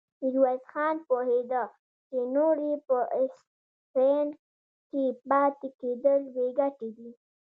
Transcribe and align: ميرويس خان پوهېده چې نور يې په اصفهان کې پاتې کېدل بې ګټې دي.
ميرويس 0.21 0.63
خان 0.71 0.95
پوهېده 1.07 1.63
چې 2.07 2.17
نور 2.35 2.55
يې 2.67 2.75
په 2.87 2.97
اصفهان 3.21 4.27
کې 4.89 5.03
پاتې 5.29 5.67
کېدل 5.79 6.21
بې 6.33 6.45
ګټې 6.59 6.89
دي. 6.97 7.09